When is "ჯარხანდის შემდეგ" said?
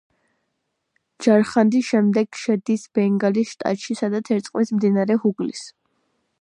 1.25-2.39